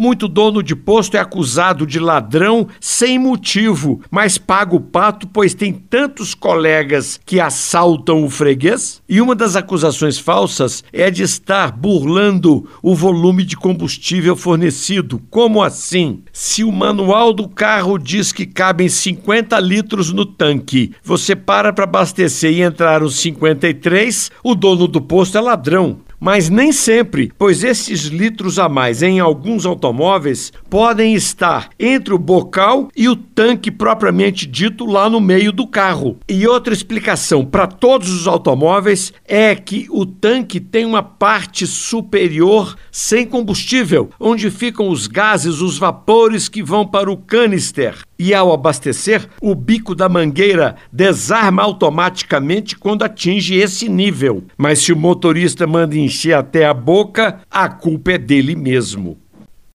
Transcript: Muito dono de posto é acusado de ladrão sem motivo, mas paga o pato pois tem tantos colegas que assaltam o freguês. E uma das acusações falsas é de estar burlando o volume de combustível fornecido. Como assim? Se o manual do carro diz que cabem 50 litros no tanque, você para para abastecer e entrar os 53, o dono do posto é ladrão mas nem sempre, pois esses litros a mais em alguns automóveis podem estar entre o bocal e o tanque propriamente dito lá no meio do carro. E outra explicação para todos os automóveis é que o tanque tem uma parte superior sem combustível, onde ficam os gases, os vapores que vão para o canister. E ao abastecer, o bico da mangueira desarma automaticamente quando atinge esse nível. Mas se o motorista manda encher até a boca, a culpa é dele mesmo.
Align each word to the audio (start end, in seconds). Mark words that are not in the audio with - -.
Muito 0.00 0.28
dono 0.28 0.62
de 0.62 0.74
posto 0.74 1.18
é 1.18 1.20
acusado 1.20 1.86
de 1.86 1.98
ladrão 1.98 2.66
sem 2.80 3.18
motivo, 3.18 4.00
mas 4.10 4.38
paga 4.38 4.74
o 4.74 4.80
pato 4.80 5.28
pois 5.28 5.52
tem 5.52 5.74
tantos 5.74 6.34
colegas 6.34 7.20
que 7.26 7.38
assaltam 7.38 8.24
o 8.24 8.30
freguês. 8.30 9.02
E 9.06 9.20
uma 9.20 9.34
das 9.34 9.56
acusações 9.56 10.18
falsas 10.18 10.82
é 10.90 11.10
de 11.10 11.22
estar 11.22 11.72
burlando 11.72 12.66
o 12.82 12.94
volume 12.94 13.44
de 13.44 13.58
combustível 13.58 14.34
fornecido. 14.34 15.20
Como 15.28 15.62
assim? 15.62 16.22
Se 16.32 16.64
o 16.64 16.72
manual 16.72 17.34
do 17.34 17.46
carro 17.46 17.98
diz 17.98 18.32
que 18.32 18.46
cabem 18.46 18.88
50 18.88 19.60
litros 19.60 20.14
no 20.14 20.24
tanque, 20.24 20.94
você 21.04 21.36
para 21.36 21.74
para 21.74 21.84
abastecer 21.84 22.52
e 22.52 22.62
entrar 22.62 23.02
os 23.02 23.16
53, 23.16 24.30
o 24.42 24.54
dono 24.54 24.88
do 24.88 25.02
posto 25.02 25.36
é 25.36 25.42
ladrão 25.42 25.98
mas 26.20 26.50
nem 26.50 26.70
sempre, 26.70 27.32
pois 27.38 27.64
esses 27.64 28.02
litros 28.02 28.58
a 28.58 28.68
mais 28.68 29.02
em 29.02 29.18
alguns 29.18 29.64
automóveis 29.64 30.52
podem 30.68 31.14
estar 31.14 31.70
entre 31.78 32.12
o 32.12 32.18
bocal 32.18 32.88
e 32.94 33.08
o 33.08 33.16
tanque 33.16 33.70
propriamente 33.70 34.46
dito 34.46 34.84
lá 34.84 35.08
no 35.08 35.20
meio 35.20 35.50
do 35.50 35.66
carro. 35.66 36.18
E 36.28 36.46
outra 36.46 36.74
explicação 36.74 37.44
para 37.44 37.66
todos 37.66 38.10
os 38.10 38.28
automóveis 38.28 39.12
é 39.26 39.54
que 39.54 39.86
o 39.90 40.04
tanque 40.04 40.60
tem 40.60 40.84
uma 40.84 41.02
parte 41.02 41.66
superior 41.66 42.76
sem 42.92 43.26
combustível, 43.26 44.10
onde 44.20 44.50
ficam 44.50 44.90
os 44.90 45.06
gases, 45.06 45.60
os 45.60 45.78
vapores 45.78 46.48
que 46.48 46.62
vão 46.62 46.86
para 46.86 47.10
o 47.10 47.16
canister. 47.16 47.94
E 48.22 48.34
ao 48.34 48.52
abastecer, 48.52 49.26
o 49.40 49.54
bico 49.54 49.94
da 49.94 50.06
mangueira 50.06 50.76
desarma 50.92 51.62
automaticamente 51.62 52.76
quando 52.76 53.02
atinge 53.02 53.54
esse 53.54 53.88
nível. 53.88 54.44
Mas 54.58 54.80
se 54.80 54.92
o 54.92 54.96
motorista 54.96 55.66
manda 55.66 55.96
encher 55.96 56.34
até 56.34 56.66
a 56.66 56.74
boca, 56.74 57.40
a 57.50 57.66
culpa 57.66 58.12
é 58.12 58.18
dele 58.18 58.54
mesmo. 58.54 59.16